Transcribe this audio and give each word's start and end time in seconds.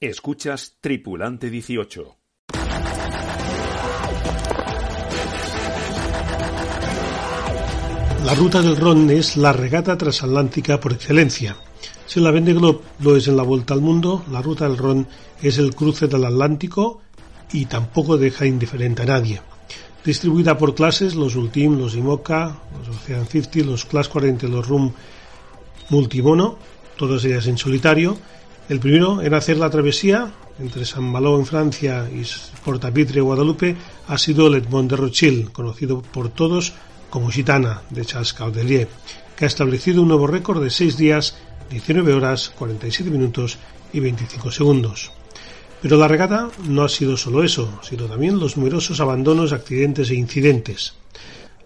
Escuchas 0.00 0.78
Tripulante 0.80 1.48
18. 1.48 2.16
La 8.24 8.34
ruta 8.34 8.60
del 8.60 8.76
Ron 8.76 9.08
es 9.10 9.36
la 9.36 9.52
regata 9.52 9.96
transatlántica 9.96 10.80
por 10.80 10.94
excelencia. 10.94 11.56
Si 12.06 12.18
la 12.18 12.32
Vende 12.32 12.52
Globe 12.52 12.80
lo 12.98 13.16
es 13.16 13.28
en 13.28 13.36
la 13.36 13.44
vuelta 13.44 13.72
al 13.72 13.82
mundo, 13.82 14.24
la 14.32 14.42
ruta 14.42 14.68
del 14.68 14.76
Ron 14.76 15.06
es 15.40 15.58
el 15.58 15.76
cruce 15.76 16.08
del 16.08 16.24
Atlántico 16.24 17.00
y 17.52 17.66
tampoco 17.66 18.18
deja 18.18 18.46
indiferente 18.46 19.02
a 19.02 19.06
nadie. 19.06 19.40
Distribuida 20.04 20.58
por 20.58 20.74
clases, 20.74 21.14
los 21.14 21.36
Ultim, 21.36 21.78
los 21.78 21.94
IMOCA, 21.94 22.58
los 22.78 22.96
Ocean 22.96 23.26
50, 23.26 23.70
los 23.70 23.84
Class 23.84 24.08
40 24.08 24.46
y 24.46 24.50
los 24.50 24.66
RUM 24.66 24.92
Multimono, 25.90 26.58
todas 26.96 27.24
ellas 27.24 27.46
en 27.46 27.58
solitario. 27.58 28.18
El 28.68 28.80
primero 28.80 29.20
en 29.20 29.34
hacer 29.34 29.58
la 29.58 29.68
travesía 29.68 30.32
entre 30.58 30.86
San 30.86 31.04
Malo 31.04 31.38
en 31.38 31.44
Francia 31.44 32.08
y 32.10 32.22
Portapitre 32.64 33.20
Guadalupe 33.20 33.76
ha 34.08 34.16
sido 34.16 34.54
Edmond 34.54 34.90
de 34.90 34.96
Rothschild, 34.96 35.52
conocido 35.52 36.00
por 36.00 36.30
todos 36.30 36.72
como 37.10 37.30
Gitana 37.30 37.82
de 37.90 38.06
Charles 38.06 38.32
Caudelier, 38.32 38.88
que 39.36 39.44
ha 39.44 39.48
establecido 39.48 40.00
un 40.00 40.08
nuevo 40.08 40.26
récord 40.26 40.62
de 40.62 40.70
6 40.70 40.96
días, 40.96 41.36
19 41.70 42.14
horas, 42.14 42.52
47 42.56 43.10
minutos 43.10 43.58
y 43.92 44.00
25 44.00 44.50
segundos. 44.50 45.12
Pero 45.82 45.98
la 45.98 46.08
regata 46.08 46.48
no 46.66 46.84
ha 46.84 46.88
sido 46.88 47.18
solo 47.18 47.44
eso, 47.44 47.80
sino 47.82 48.06
también 48.06 48.38
los 48.38 48.56
numerosos 48.56 48.98
abandonos, 49.00 49.52
accidentes 49.52 50.08
e 50.08 50.14
incidentes. 50.14 50.94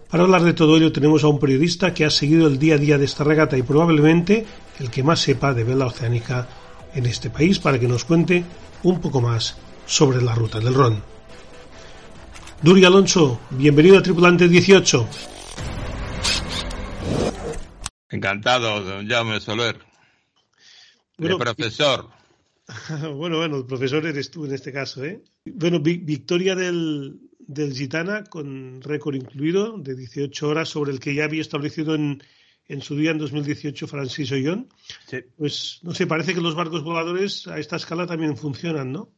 Para 0.09 0.23
hablar 0.23 0.43
de 0.43 0.53
todo 0.53 0.75
ello 0.75 0.91
tenemos 0.91 1.23
a 1.23 1.27
un 1.27 1.39
periodista 1.39 1.93
que 1.93 2.03
ha 2.03 2.09
seguido 2.09 2.47
el 2.47 2.59
día 2.59 2.75
a 2.75 2.79
día 2.79 2.97
de 2.97 3.05
esta 3.05 3.23
regata 3.23 3.57
y 3.57 3.61
probablemente 3.61 4.45
el 4.79 4.89
que 4.89 5.03
más 5.03 5.21
sepa 5.21 5.53
de 5.53 5.63
vela 5.63 5.85
oceánica 5.85 6.47
en 6.93 7.05
este 7.05 7.29
país 7.29 7.59
para 7.59 7.79
que 7.79 7.87
nos 7.87 8.05
cuente 8.05 8.43
un 8.83 9.01
poco 9.01 9.21
más 9.21 9.57
sobre 9.85 10.21
la 10.21 10.35
ruta 10.35 10.59
del 10.59 10.73
Ron. 10.73 11.01
Duri 12.61 12.83
Alonso, 12.83 13.39
bienvenido 13.51 13.97
a 13.97 14.03
Tripulante 14.03 14.47
18. 14.47 15.07
Encantado, 18.09 18.83
don 18.83 19.07
Jaume 19.07 19.39
Soler. 19.39 19.77
Bueno, 21.17 21.37
profesor. 21.37 22.09
bueno, 23.15 23.37
bueno, 23.37 23.57
el 23.57 23.65
profesor 23.65 24.05
eres 24.05 24.31
tú 24.31 24.45
en 24.45 24.53
este 24.53 24.71
caso, 24.71 25.03
¿eh? 25.03 25.21
Bueno, 25.45 25.79
vi 25.79 25.97
victoria 25.97 26.55
del, 26.55 27.19
del 27.39 27.73
Gitana 27.73 28.23
con 28.23 28.81
récord 28.81 29.15
incluido 29.15 29.77
de 29.77 29.95
18 29.95 30.47
horas 30.47 30.69
sobre 30.69 30.91
el 30.91 30.99
que 30.99 31.13
ya 31.13 31.25
había 31.25 31.41
establecido 31.41 31.95
en, 31.95 32.21
en 32.69 32.81
su 32.81 32.95
día 32.95 33.11
en 33.11 33.17
2018 33.17 33.87
Francis 33.87 34.31
Ollón. 34.31 34.69
Sí. 35.07 35.17
Pues 35.35 35.79
no 35.81 35.93
sé, 35.93 36.07
parece 36.07 36.33
que 36.33 36.41
los 36.41 36.55
barcos 36.55 36.83
voladores 36.83 37.47
a 37.47 37.57
esta 37.57 37.75
escala 37.75 38.07
también 38.07 38.37
funcionan, 38.37 38.91
¿no? 38.93 39.11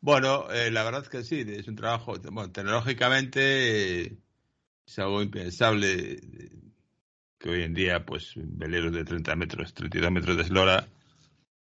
Bueno, 0.00 0.50
eh, 0.50 0.70
la 0.72 0.82
verdad 0.82 1.02
es 1.02 1.08
que 1.08 1.22
sí, 1.22 1.44
es 1.46 1.68
un 1.68 1.76
trabajo, 1.76 2.14
bueno, 2.32 2.50
tecnológicamente 2.50 4.02
eh, 4.02 4.18
es 4.84 4.98
algo 4.98 5.22
impensable 5.22 6.14
eh, 6.14 6.50
que 7.38 7.50
hoy 7.50 7.62
en 7.62 7.74
día, 7.74 8.04
pues, 8.04 8.32
veleros 8.36 8.92
de 8.92 9.04
30 9.04 9.36
metros, 9.36 9.74
32 9.74 10.10
metros 10.10 10.36
de 10.36 10.42
eslora 10.42 10.88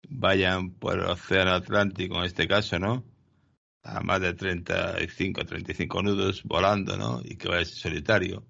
vayan 0.08 0.70
por 0.70 0.98
el 0.98 1.06
Océano 1.06 1.52
Atlántico, 1.52 2.18
en 2.18 2.24
este 2.24 2.46
caso, 2.46 2.78
¿no? 2.78 3.04
A 3.82 4.00
más 4.00 4.20
de 4.20 4.32
35, 4.32 5.44
35 5.44 6.02
nudos 6.02 6.42
volando, 6.44 6.96
¿no? 6.96 7.20
Y 7.22 7.36
que 7.36 7.48
vaya 7.48 7.64
solitario. 7.64 8.46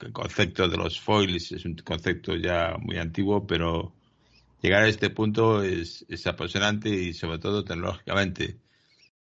El 0.00 0.12
concepto 0.12 0.68
de 0.68 0.76
los 0.76 1.00
foils 1.00 1.52
es 1.52 1.64
un 1.64 1.76
concepto 1.76 2.34
ya 2.36 2.76
muy 2.80 2.98
antiguo, 2.98 3.46
pero 3.46 3.94
llegar 4.62 4.84
a 4.84 4.88
este 4.88 5.10
punto 5.10 5.62
es, 5.62 6.04
es 6.08 6.26
apasionante 6.26 6.88
y 6.88 7.12
sobre 7.14 7.38
todo 7.38 7.64
tecnológicamente. 7.64 8.58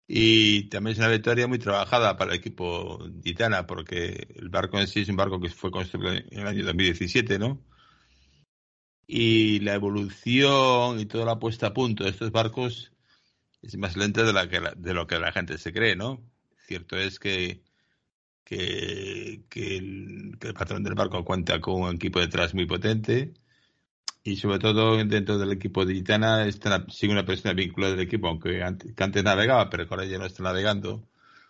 Y 0.08 0.70
también 0.70 0.94
es 0.94 1.00
una 1.00 1.10
victoria 1.10 1.48
muy 1.48 1.60
trabajada 1.60 2.16
para 2.18 2.32
el 2.32 2.38
equipo 2.40 3.00
Titana, 3.24 3.66
porque 3.66 4.28
el 4.36 4.50
barco 4.50 4.80
en 4.80 4.88
sí 4.88 5.02
es 5.02 5.10
un 5.10 5.16
barco 5.16 5.40
que 5.40 5.50
fue 5.50 5.72
construido 5.72 6.14
en 6.14 6.40
el 6.40 6.48
año 6.48 6.66
2017, 6.66 7.40
¿no? 7.40 7.64
Y 9.08 9.60
la 9.62 9.76
evolución 9.76 11.00
y 11.00 11.06
toda 11.06 11.26
la 11.26 11.40
puesta 11.40 11.68
a 11.68 11.74
punto 11.74 12.04
de 12.04 12.12
estos 12.12 12.32
barcos 12.32 12.92
es 13.62 13.78
más 13.78 13.98
lenta 13.98 14.24
de, 14.24 14.34
la 14.34 14.48
que 14.50 14.60
la, 14.60 14.74
de 14.76 14.94
lo 14.94 15.08
que 15.08 15.20
la 15.20 15.32
gente 15.32 15.58
se 15.58 15.74
cree, 15.74 15.96
¿no? 15.96 16.22
Cierto 16.68 16.98
es 16.98 17.20
que, 17.20 17.64
que, 18.46 19.44
que, 19.50 19.78
el, 19.78 20.38
que 20.40 20.48
el 20.50 20.54
patrón 20.54 20.84
del 20.84 20.96
barco 20.96 21.26
cuenta 21.26 21.60
con 21.60 21.82
un 21.82 21.96
equipo 21.96 22.20
detrás 22.22 22.54
muy 22.54 22.66
potente 22.66 23.34
y 24.24 24.38
sobre 24.38 24.60
todo 24.60 24.98
dentro 25.06 25.38
del 25.38 25.52
equipo 25.52 25.86
de 25.86 25.96
Gitana 25.96 26.48
está, 26.48 26.86
sigue 26.90 27.14
una 27.14 27.26
persona 27.26 27.54
vinculada 27.54 27.94
del 27.96 28.06
equipo, 28.06 28.28
aunque 28.28 28.64
antes, 28.64 28.94
que 28.94 29.04
antes 29.04 29.24
navegaba, 29.24 29.70
pero 29.70 29.86
ahora 29.90 30.06
ya 30.06 30.18
no 30.18 30.26
está 30.26 30.44
navegando 30.44 31.08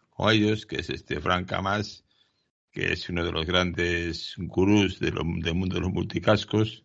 con 0.10 0.32
ellos, 0.34 0.66
que 0.66 0.78
es 0.82 0.90
este 0.90 1.22
Frank 1.22 1.48
Camas, 1.48 2.04
que 2.72 2.92
es 2.92 3.10
uno 3.10 3.24
de 3.24 3.32
los 3.32 3.46
grandes 3.46 4.36
gurús 4.38 5.00
del 5.00 5.14
mundo 5.24 5.76
de 5.76 5.82
los 5.82 5.94
multicascos, 5.94 6.84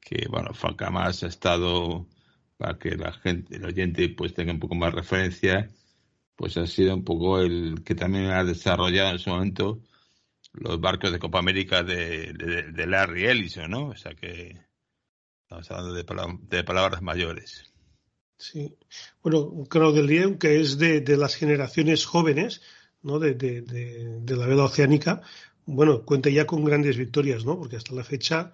que 0.00 0.26
bueno, 0.28 0.52
Frank 0.54 0.76
Camas 0.76 1.22
ha 1.22 1.28
estado 1.28 2.08
para 2.56 2.78
que 2.78 2.96
la 2.96 3.12
gente, 3.12 3.56
el 3.56 3.64
oyente 3.64 4.08
pues 4.08 4.34
tenga 4.34 4.52
un 4.52 4.60
poco 4.60 4.74
más 4.74 4.92
referencia, 4.92 5.70
pues 6.36 6.56
ha 6.56 6.66
sido 6.66 6.94
un 6.94 7.04
poco 7.04 7.40
el 7.40 7.82
que 7.84 7.94
también 7.94 8.26
ha 8.26 8.44
desarrollado 8.44 9.10
en 9.12 9.18
su 9.18 9.30
momento 9.30 9.80
los 10.52 10.80
barcos 10.80 11.12
de 11.12 11.18
Copa 11.18 11.38
América 11.38 11.82
de, 11.82 12.32
de, 12.32 12.86
Larry 12.86 13.26
Ellison, 13.26 13.70
¿no? 13.70 13.88
O 13.88 13.96
sea 13.96 14.14
que 14.14 14.66
Estamos 15.46 15.70
hablando 15.70 15.94
de, 15.94 16.64
palabras, 16.64 17.02
mayores. 17.02 17.72
Sí. 18.36 18.76
Bueno, 19.22 19.64
Claudel 19.70 20.38
que 20.38 20.60
es 20.60 20.76
de, 20.76 21.00
de, 21.00 21.16
las 21.16 21.36
generaciones 21.36 22.04
jóvenes, 22.04 22.62
¿no? 23.02 23.20
De, 23.20 23.34
de, 23.34 23.62
de, 23.62 24.36
la 24.36 24.46
vela 24.48 24.64
oceánica, 24.64 25.22
bueno, 25.64 26.04
cuenta 26.04 26.30
ya 26.30 26.46
con 26.46 26.64
grandes 26.64 26.96
victorias, 26.96 27.44
¿no? 27.44 27.56
Porque 27.56 27.76
hasta 27.76 27.94
la 27.94 28.02
fecha 28.02 28.52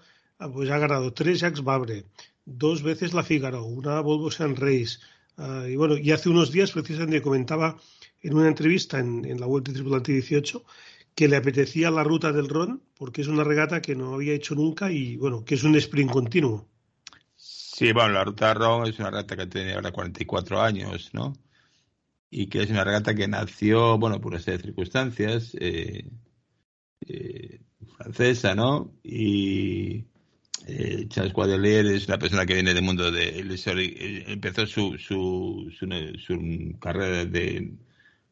pues 0.53 0.69
ha 0.71 0.76
ganado 0.76 1.15
tres 1.15 1.41
Jacques 1.41 1.65
Vabre, 1.65 2.04
dos 2.44 2.82
veces 2.82 3.15
la 3.15 3.22
Figaro, 3.22 3.65
una 3.65 4.03
Volvo 4.03 4.31
San 4.31 4.54
Reis. 4.54 5.00
Uh, 5.37 5.66
y 5.66 5.76
bueno, 5.76 5.97
y 5.97 6.10
hace 6.10 6.28
unos 6.28 6.53
días 6.53 6.72
precisamente 6.72 7.22
comentaba 7.22 7.76
en 8.20 8.34
una 8.34 8.48
entrevista 8.48 8.98
en, 8.98 9.41
la 9.41 9.47
Vuelta 9.47 9.72
Tripulante 9.72 10.12
18 10.12 10.65
que 11.15 11.28
le 11.28 11.37
apetecía 11.37 11.91
la 11.91 12.04
ruta 12.04 12.32
del 12.32 12.48
Ron 12.48 12.82
porque 12.94 13.22
es 13.22 13.28
una 13.28 13.44
regata 13.44 13.82
que 13.82 13.94
no 13.94 14.15
había 14.15 14.34
hecho 14.34 14.54
nunca 14.54 14.91
y 14.91 15.16
bueno, 15.16 15.44
que 15.44 15.54
es 15.54 15.65
un 15.65 15.75
sprint 15.76 16.10
continuo. 16.10 16.69
Sí, 17.37 17.92
bueno, 17.92 18.10
la 18.10 18.25
ruta 18.25 18.54
Ron 18.54 18.87
es 18.87 18.98
una 18.98 19.10
regata 19.10 19.37
que 19.37 19.47
tiene 19.47 19.75
ahora 19.75 19.91
44 19.91 20.60
años, 20.60 21.10
¿no? 21.12 21.32
Y 22.31 22.47
que 22.47 22.62
es 22.62 22.71
una 22.71 22.84
regata 22.84 23.15
que 23.15 23.28
nació, 23.28 23.98
bueno, 23.98 24.21
por 24.21 24.32
una 24.32 24.41
serie 24.41 24.59
de 24.59 24.65
circunstancias, 24.65 25.56
eh, 25.59 26.09
eh, 27.06 27.60
francesa, 27.97 28.54
¿no? 28.54 28.94
Y 29.03 30.04
eh, 30.66 31.06
Charles 31.08 31.32
Guadelier 31.32 31.86
es 31.86 32.06
una 32.06 32.18
persona 32.18 32.46
que 32.46 32.54
viene 32.54 32.74
del 32.74 32.84
mundo 32.84 33.10
de... 33.10 33.40
Él 33.40 34.24
empezó 34.28 34.66
su, 34.66 34.96
su, 34.98 35.72
su, 35.76 35.86
su, 36.18 36.78
carrera 36.78 37.24
de 37.24 37.72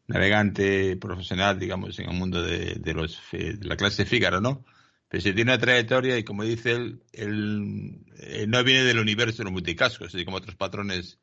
navegante 0.06 0.96
profesional, 0.96 1.58
digamos, 1.58 1.98
en 1.98 2.10
el 2.10 2.16
mundo 2.16 2.42
de, 2.42 2.74
de 2.74 2.94
los, 2.94 3.20
de 3.32 3.58
la 3.62 3.76
clase 3.76 4.04
Fígaro, 4.04 4.40
¿no? 4.40 4.64
Pero 5.08 5.22
si 5.22 5.32
tiene 5.32 5.52
una 5.52 5.60
trayectoria 5.60 6.16
y 6.18 6.24
como 6.24 6.44
dice 6.44 6.72
él, 6.72 7.02
él, 7.12 7.98
él 8.16 8.48
no 8.50 8.62
viene 8.62 8.84
del 8.84 9.00
universo 9.00 9.38
de 9.38 9.44
los 9.44 9.52
multicascos, 9.52 10.14
así 10.14 10.24
como 10.24 10.36
otros 10.36 10.54
patrones 10.54 11.18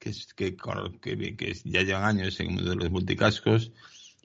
que, 0.00 0.12
que, 0.34 0.56
que, 1.00 1.36
que, 1.36 1.54
ya 1.64 1.82
llevan 1.82 2.04
años 2.04 2.40
en 2.40 2.46
el 2.46 2.52
mundo 2.54 2.70
de 2.70 2.76
los 2.76 2.90
multicascos. 2.90 3.72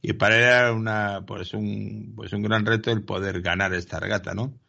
Y 0.02 0.14
para 0.14 0.38
él 0.38 0.44
era 0.44 0.74
una, 0.74 1.24
pues 1.26 1.54
un, 1.54 2.14
pues 2.16 2.34
un 2.34 2.42
gran 2.42 2.66
reto 2.66 2.92
el 2.92 3.04
poder 3.04 3.42
ganar 3.42 3.74
esta 3.76 4.00
regata, 4.00 4.34
¿no? 4.34 4.60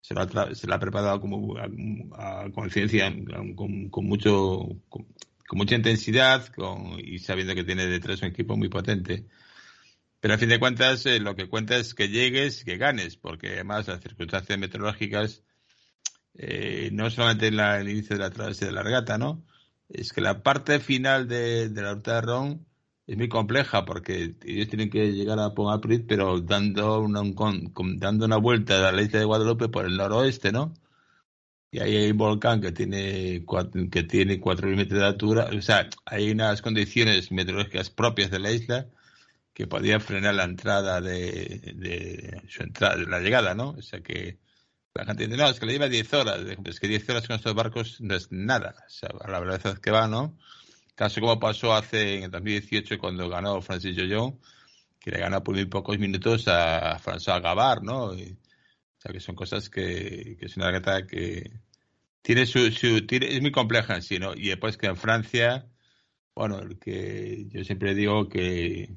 Se 0.00 0.14
lo 0.14 0.22
ha, 0.22 0.54
se 0.54 0.66
la 0.66 0.76
ha 0.76 0.80
preparado 0.80 1.20
como 1.20 1.56
a, 1.58 2.42
a 2.42 2.50
conciencia, 2.52 3.12
con, 3.54 3.90
con, 3.90 4.04
mucho, 4.06 4.68
con, 4.88 5.06
con, 5.46 5.58
mucha 5.58 5.74
intensidad 5.74 6.46
con, 6.48 6.98
y 6.98 7.18
sabiendo 7.18 7.54
que 7.54 7.64
tiene 7.64 7.86
detrás 7.86 8.22
un 8.22 8.28
equipo 8.28 8.56
muy 8.56 8.68
potente. 8.68 9.26
Pero 10.20 10.34
a 10.34 10.38
fin 10.38 10.48
de 10.48 10.58
cuentas, 10.60 11.06
eh, 11.06 11.20
lo 11.20 11.36
que 11.36 11.48
cuenta 11.48 11.76
es 11.76 11.94
que 11.94 12.08
llegues 12.08 12.64
que 12.64 12.76
ganes, 12.76 13.16
porque 13.16 13.48
además 13.48 13.88
las 13.88 14.00
circunstancias 14.00 14.58
meteorológicas, 14.58 15.42
eh, 16.34 16.90
no 16.92 17.10
solamente 17.10 17.48
en 17.48 17.56
la, 17.56 17.80
el 17.80 17.88
inicio 17.88 18.16
de 18.16 18.22
la 18.22 18.30
travesía 18.30 18.68
de 18.68 18.74
la 18.74 18.82
regata, 18.82 19.18
¿no? 19.18 19.44
es 19.92 20.12
que 20.12 20.20
la 20.20 20.42
parte 20.42 20.80
final 20.80 21.28
de, 21.28 21.68
la 21.70 21.94
ruta 21.94 22.14
de 22.16 22.20
Ron 22.20 22.66
es 23.10 23.16
muy 23.16 23.28
compleja 23.28 23.84
porque 23.84 24.36
ellos 24.44 24.68
tienen 24.68 24.88
que 24.88 25.10
llegar 25.10 25.40
a 25.40 25.52
Pont 25.52 25.84
pero 26.06 26.40
dando 26.40 27.00
una, 27.00 27.22
dando 27.96 28.24
una 28.24 28.36
vuelta 28.36 28.88
a 28.88 28.92
la 28.92 29.02
isla 29.02 29.18
de 29.18 29.24
Guadalupe 29.24 29.68
por 29.68 29.84
el 29.84 29.96
noroeste, 29.96 30.52
¿no? 30.52 30.74
Y 31.72 31.80
ahí 31.80 31.96
hay 31.96 32.12
un 32.12 32.18
volcán 32.18 32.60
que 32.60 32.70
tiene 32.70 33.44
que 33.90 34.04
tiene 34.04 34.40
4.000 34.40 34.76
metros 34.76 35.00
de 35.00 35.06
altura. 35.06 35.50
O 35.56 35.60
sea, 35.60 35.88
hay 36.06 36.30
unas 36.30 36.62
condiciones 36.62 37.32
meteorológicas 37.32 37.90
propias 37.90 38.30
de 38.30 38.38
la 38.38 38.52
isla 38.52 38.86
que 39.54 39.66
podían 39.66 40.00
frenar 40.00 40.36
la 40.36 40.44
entrada 40.44 41.00
de, 41.00 41.74
de 41.74 42.42
su 42.48 42.62
entrada, 42.62 42.96
de 42.96 43.06
la 43.06 43.18
llegada, 43.18 43.54
¿no? 43.56 43.70
O 43.70 43.82
sea 43.82 44.00
que 44.02 44.38
la 44.94 45.04
gente 45.04 45.26
dice, 45.26 45.36
no, 45.36 45.48
es 45.48 45.58
que 45.58 45.66
le 45.66 45.72
lleva 45.72 45.88
10 45.88 46.14
horas. 46.14 46.40
Es 46.64 46.78
que 46.78 46.86
10 46.86 47.08
horas 47.10 47.26
con 47.26 47.36
estos 47.36 47.54
barcos 47.54 48.00
no 48.00 48.14
es 48.14 48.30
nada. 48.30 48.76
O 48.86 48.90
sea, 48.90 49.10
a 49.20 49.28
la 49.28 49.40
verdad 49.40 49.60
es 49.66 49.80
que 49.80 49.90
va, 49.90 50.06
¿no? 50.06 50.38
Caso 51.00 51.22
como 51.22 51.40
pasó 51.40 51.72
hace 51.72 52.18
en 52.18 52.24
el 52.24 52.30
2018 52.30 52.98
cuando 52.98 53.26
ganó 53.30 53.62
Francis 53.62 53.96
Joyon, 53.96 54.38
que 55.00 55.10
le 55.10 55.18
ganó 55.18 55.42
por 55.42 55.54
muy 55.54 55.64
pocos 55.64 55.98
minutos 55.98 56.46
a 56.46 56.98
François 56.98 57.40
Gavard, 57.40 57.82
¿no? 57.82 58.08
o 58.08 58.16
sea, 58.98 59.10
que 59.10 59.20
son 59.20 59.34
cosas 59.34 59.70
que, 59.70 60.36
que 60.38 60.44
es 60.44 60.58
una 60.58 60.66
regata 60.66 61.06
que 61.06 61.52
tiene 62.20 62.44
su, 62.44 62.70
su 62.70 63.06
tiene, 63.06 63.34
es 63.34 63.40
muy 63.40 63.50
compleja 63.50 63.94
en 63.96 64.02
sí, 64.02 64.18
¿no? 64.18 64.34
Y 64.34 64.48
después 64.48 64.76
que 64.76 64.88
en 64.88 64.96
Francia, 64.96 65.66
bueno, 66.34 66.60
que 66.78 67.46
yo 67.48 67.64
siempre 67.64 67.94
digo 67.94 68.28
que 68.28 68.94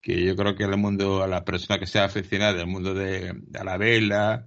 que 0.00 0.24
yo 0.24 0.34
creo 0.36 0.54
que 0.56 0.64
el 0.64 0.76
mundo, 0.78 1.22
a 1.22 1.28
la 1.28 1.44
persona 1.44 1.78
que 1.78 1.86
sea 1.86 2.04
aficionada 2.04 2.62
al 2.62 2.66
mundo 2.66 2.94
de, 2.94 3.34
la 3.62 3.76
vela, 3.76 4.46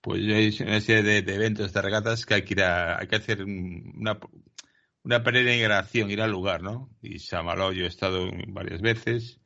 pues 0.00 0.22
hay 0.22 0.56
una 0.66 0.80
serie 0.80 1.22
de, 1.22 1.34
eventos, 1.34 1.72
de 1.72 1.82
regatas 1.82 2.26
que 2.26 2.34
hay 2.34 2.42
que 2.42 2.54
ir 2.54 2.62
a, 2.62 2.98
hay 2.98 3.06
que 3.06 3.16
hacer 3.16 3.44
una, 3.44 4.18
una 5.04 5.22
peregrinación, 5.22 6.10
ir 6.10 6.20
al 6.20 6.30
lugar, 6.30 6.62
¿no? 6.62 6.90
Y 7.02 7.18
Samaló 7.18 7.72
yo 7.72 7.84
he 7.84 7.88
estado 7.88 8.30
varias 8.48 8.80
veces 8.80 9.40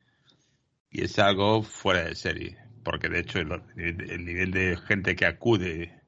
y 0.89 1.03
es 1.03 1.17
algo 1.19 1.63
fuera 1.63 2.03
de 2.03 2.15
serie, 2.15 2.57
porque 2.83 3.09
de 3.09 3.19
hecho 3.19 3.39
el, 3.39 4.25
nivel 4.25 4.51
de 4.51 4.77
gente 4.77 5.15
que 5.15 5.25
acude 5.25 6.01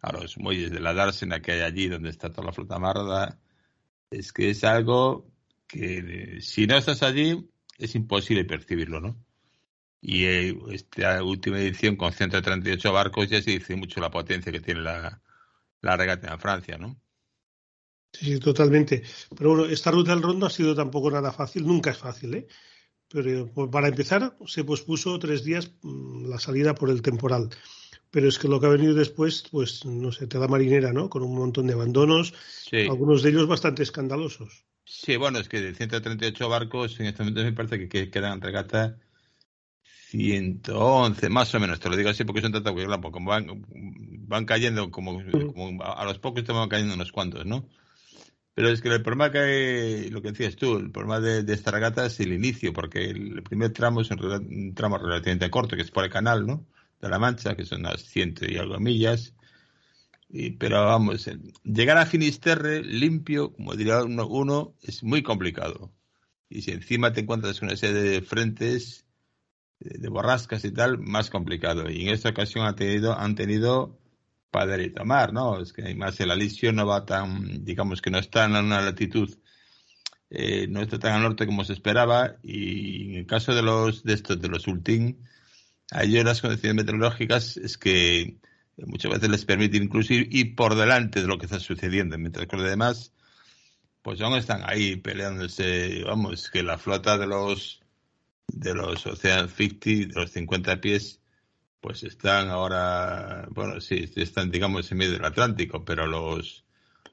a 0.00 0.12
los 0.12 0.38
muelles 0.38 0.70
de 0.70 0.80
la 0.80 0.94
Dársena 0.94 1.40
que 1.40 1.52
hay 1.52 1.60
allí 1.60 1.88
donde 1.88 2.10
está 2.10 2.30
toda 2.30 2.46
la 2.46 2.52
flota 2.52 2.76
amarrada, 2.76 3.38
es 4.10 4.32
que 4.32 4.50
es 4.50 4.64
algo 4.64 5.30
que 5.68 6.38
si 6.40 6.66
no 6.66 6.76
estás 6.76 7.02
allí 7.02 7.48
es 7.78 7.94
imposible 7.94 8.44
percibirlo, 8.44 9.00
¿no? 9.00 9.16
Y 10.00 10.24
eh, 10.24 10.58
esta 10.72 11.22
última 11.22 11.58
edición 11.60 11.96
con 11.96 12.12
138 12.12 12.92
barcos 12.92 13.28
ya 13.30 13.40
se 13.40 13.52
dice 13.52 13.76
mucho 13.76 14.00
la 14.00 14.10
potencia 14.10 14.50
que 14.52 14.60
tiene 14.60 14.80
la, 14.80 15.22
la 15.80 15.96
regata 15.96 16.32
en 16.32 16.40
Francia, 16.40 16.76
¿no? 16.78 17.00
Sí, 18.12 18.38
totalmente. 18.38 19.02
Pero 19.36 19.50
bueno, 19.50 19.64
esta 19.66 19.90
ruta 19.90 20.12
del 20.12 20.22
Ron 20.22 20.38
no 20.38 20.46
ha 20.46 20.50
sido 20.50 20.74
tampoco 20.74 21.10
nada 21.10 21.32
fácil, 21.32 21.66
nunca 21.66 21.90
es 21.90 21.98
fácil, 21.98 22.34
¿eh? 22.34 22.46
Pero 23.08 23.50
pues, 23.52 23.68
para 23.70 23.88
empezar, 23.88 24.36
se 24.46 24.64
pospuso 24.64 25.18
tres 25.18 25.44
días 25.44 25.72
mm, 25.82 26.28
la 26.28 26.38
salida 26.38 26.74
por 26.74 26.90
el 26.90 27.02
temporal. 27.02 27.50
Pero 28.10 28.28
es 28.28 28.38
que 28.38 28.48
lo 28.48 28.60
que 28.60 28.66
ha 28.66 28.70
venido 28.70 28.94
después, 28.94 29.44
pues 29.50 29.86
no 29.86 30.12
sé, 30.12 30.26
te 30.26 30.38
da 30.38 30.46
marinera, 30.46 30.92
¿no? 30.92 31.08
Con 31.08 31.22
un 31.22 31.34
montón 31.34 31.66
de 31.66 31.72
abandonos, 31.72 32.34
algunos 32.70 33.22
de 33.22 33.30
ellos 33.30 33.46
bastante 33.46 33.82
escandalosos. 33.82 34.64
Sí, 34.84 35.16
bueno, 35.16 35.38
es 35.38 35.48
que 35.48 35.60
de 35.62 35.74
138 35.74 36.48
barcos, 36.48 37.00
en 37.00 37.06
este 37.06 37.22
momento 37.22 37.42
me 37.42 37.52
parece 37.52 37.88
que, 37.88 38.10
quedan 38.10 38.42
regata 38.42 38.98
111, 40.10 41.30
más 41.30 41.54
o 41.54 41.60
menos, 41.60 41.80
te 41.80 41.88
lo 41.88 41.96
digo 41.96 42.10
así 42.10 42.24
porque 42.24 42.44
un 42.44 42.52
tratado 42.52 42.74
como 43.10 43.30
van, 43.30 43.64
van 44.28 44.44
cayendo, 44.44 44.90
como, 44.90 45.22
a 45.82 46.04
los 46.04 46.18
pocos 46.18 46.44
te 46.44 46.52
van 46.52 46.68
cayendo 46.68 46.94
unos 46.94 47.12
cuantos, 47.12 47.46
¿no? 47.46 47.66
Pero 48.54 48.68
es 48.68 48.82
que 48.82 48.88
el 48.88 49.02
problema 49.02 49.30
que 49.30 50.08
lo 50.10 50.20
que 50.20 50.32
decías 50.32 50.56
tú, 50.56 50.76
el 50.76 50.90
problema 50.90 51.20
de, 51.20 51.50
esta 51.52 51.70
regata 51.70 52.06
es 52.06 52.20
el 52.20 52.32
inicio, 52.32 52.72
porque 52.72 53.04
el 53.04 53.42
primer 53.42 53.72
tramo 53.72 54.02
es 54.02 54.10
un, 54.10 54.74
tramo 54.74 54.98
relativamente 54.98 55.50
corto, 55.50 55.76
que 55.76 55.82
es 55.82 55.90
por 55.90 56.04
el 56.04 56.10
canal, 56.10 56.46
¿no? 56.46 56.66
De 57.00 57.08
la 57.08 57.18
Mancha, 57.18 57.56
que 57.56 57.64
son 57.64 57.80
unas 57.80 58.02
ciento 58.02 58.44
y 58.46 58.58
algo 58.58 58.78
millas. 58.78 59.34
Y, 60.28 60.50
pero 60.50 60.84
vamos, 60.84 61.28
llegar 61.64 61.98
a 61.98 62.06
Finisterre 62.06 62.82
limpio, 62.82 63.52
como 63.52 63.74
diría 63.74 64.02
uno, 64.04 64.74
es 64.82 65.02
muy 65.02 65.22
complicado. 65.22 65.92
Y 66.48 66.62
si 66.62 66.72
encima 66.72 67.12
te 67.12 67.20
encuentras 67.20 67.58
con 67.58 67.68
una 67.68 67.76
serie 67.76 68.02
de 68.02 68.22
frentes, 68.22 69.06
de, 69.80 70.08
borrascas 70.08 70.64
y 70.64 70.72
tal, 70.72 70.98
más 70.98 71.30
complicado. 71.30 71.90
Y 71.90 72.02
en 72.02 72.14
esta 72.14 72.30
ocasión 72.30 72.66
han 72.66 72.76
tenido, 72.76 73.18
han 73.18 73.34
tenido 73.34 73.98
para 74.52 74.80
y 74.82 74.90
tomar, 74.90 75.32
¿no? 75.32 75.60
Es 75.60 75.72
que 75.72 75.82
además 75.82 76.20
el 76.20 76.30
alisio 76.30 76.72
no 76.72 76.86
va 76.86 77.06
tan, 77.06 77.64
digamos 77.64 78.02
que 78.02 78.10
no 78.10 78.18
está 78.18 78.44
en 78.44 78.54
una 78.54 78.82
latitud, 78.82 79.34
eh, 80.30 80.66
no 80.68 80.82
está 80.82 80.98
tan 80.98 81.14
al 81.14 81.22
norte 81.22 81.46
como 81.46 81.64
se 81.64 81.72
esperaba 81.72 82.36
y 82.42 83.10
en 83.12 83.16
el 83.20 83.26
caso 83.26 83.54
de 83.54 83.62
los 83.62 84.04
de 84.04 84.12
estos, 84.14 84.40
de 84.40 84.48
los 84.48 84.68
Ultin, 84.68 85.26
a 85.90 86.04
ellos 86.04 86.24
las 86.24 86.42
condiciones 86.42 86.76
meteorológicas 86.76 87.56
es 87.56 87.78
que 87.78 88.38
muchas 88.76 89.12
veces 89.12 89.30
les 89.30 89.44
permite 89.46 89.78
incluso 89.78 90.12
ir, 90.12 90.54
por 90.54 90.74
delante 90.74 91.22
de 91.22 91.28
lo 91.28 91.38
que 91.38 91.46
está 91.46 91.58
sucediendo, 91.58 92.18
mientras 92.18 92.46
que 92.46 92.56
los 92.56 92.68
demás, 92.68 93.14
pues 94.02 94.20
aún 94.20 94.36
están 94.36 94.62
ahí 94.66 94.96
peleándose, 94.96 96.02
vamos, 96.04 96.50
que 96.50 96.62
la 96.62 96.78
flota 96.78 97.16
de 97.18 97.26
los 97.26 97.80
de 98.48 98.74
los 98.74 99.06
Ocean 99.06 99.48
50, 99.48 100.14
de 100.14 100.20
los 100.20 100.30
50 100.30 100.80
pies, 100.82 101.21
pues 101.82 102.04
están 102.04 102.48
ahora, 102.48 103.48
bueno, 103.50 103.80
sí, 103.80 104.08
están, 104.14 104.52
digamos, 104.52 104.90
en 104.92 104.98
medio 104.98 105.14
del 105.14 105.24
Atlántico, 105.24 105.84
pero 105.84 106.06
los, 106.06 106.64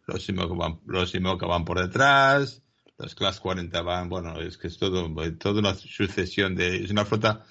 los 0.06 0.30
IMOCA 0.30 0.54
van, 0.54 0.80
los 0.86 1.12
van 1.39 1.66
por 1.66 1.81
detrás, 1.81 2.62
los 3.00 3.16
Class 3.16 3.39
40 3.39 3.81
van, 3.81 4.10
bueno, 4.10 4.39
es 4.39 4.60
que 4.60 4.68
es 4.68 4.77
todo, 4.77 5.12
toda 5.39 5.60
una 5.60 5.74
sucesión 5.74 6.56
de, 6.56 6.83
es 6.83 6.92
una 6.92 7.04
flota 7.04 7.45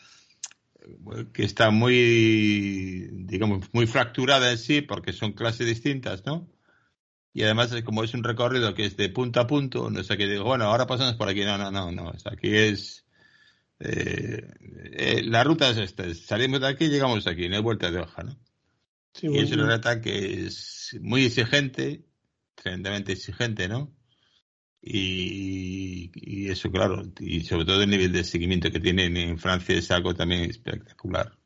que 1.32 1.42
está 1.42 1.70
muy, 1.70 3.08
digamos, 3.10 3.66
muy 3.72 3.88
fracturada 3.88 4.52
en 4.52 4.58
sí, 4.58 4.80
porque 4.80 5.12
son 5.12 5.32
clases 5.32 5.66
distintas, 5.66 6.24
¿no? 6.24 6.48
Y 7.34 7.42
además, 7.42 7.74
como 7.84 8.04
es 8.04 8.14
un 8.14 8.22
recorrido 8.22 8.74
que 8.74 8.86
es 8.86 8.96
de 8.96 9.08
punto 9.08 9.40
a 9.40 9.46
punto, 9.48 9.90
no 9.90 10.04
sé 10.04 10.16
qué 10.16 10.28
digo, 10.28 10.44
bueno, 10.44 10.66
ahora 10.66 10.86
pasamos 10.86 11.16
por 11.16 11.28
aquí, 11.28 11.44
no, 11.44 11.58
no, 11.58 11.72
no, 11.72 11.90
no, 11.90 12.12
aquí 12.26 12.54
es, 12.54 13.04
eh, 13.80 14.48
eh, 14.92 15.22
la 15.24 15.44
ruta 15.44 15.70
es 15.70 15.78
esta, 15.78 16.12
salimos 16.14 16.60
de 16.60 16.68
aquí 16.68 16.86
y 16.86 16.88
llegamos 16.88 17.26
aquí, 17.26 17.48
no 17.48 17.56
hay 17.56 17.62
vuelta 17.62 17.90
de 17.90 18.00
hoja, 18.00 18.22
¿no? 18.24 18.36
y 19.20 19.38
es 19.38 19.50
una 19.52 19.76
ruta 19.76 20.00
que 20.00 20.46
es 20.46 20.96
muy 21.00 21.24
exigente, 21.24 22.04
tremendamente 22.54 23.12
exigente, 23.12 23.68
¿no? 23.68 23.94
Y, 24.80 26.12
y, 26.14 26.48
eso, 26.50 26.70
claro, 26.70 27.02
y 27.18 27.40
sobre 27.40 27.64
todo 27.64 27.82
el 27.82 27.90
nivel 27.90 28.12
de 28.12 28.22
seguimiento 28.22 28.70
que 28.70 28.78
tienen 28.78 29.16
en 29.16 29.38
Francia 29.38 29.76
es 29.76 29.90
algo 29.90 30.14
también 30.14 30.42
espectacular. 30.42 31.36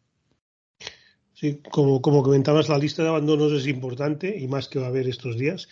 Sí, 1.32 1.60
como, 1.70 2.02
como 2.02 2.22
comentabas, 2.22 2.68
la 2.68 2.78
lista 2.78 3.02
de 3.02 3.08
abandonos 3.08 3.52
es 3.52 3.66
importante 3.66 4.38
y 4.38 4.46
más 4.48 4.68
que 4.68 4.78
va 4.78 4.86
a 4.86 4.88
haber 4.90 5.08
estos 5.08 5.38
días, 5.38 5.68